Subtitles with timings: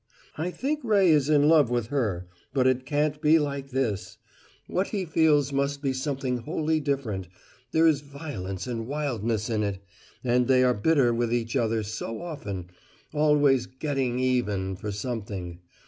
[0.35, 4.17] I think Ray is in love with her, but it can't be like this.
[4.65, 7.27] What he feels must be something wholly different
[7.71, 9.79] there is violence and wildness in it.
[10.23, 12.71] And they are bitter with each other so often
[13.13, 15.59] always `getting even' for something.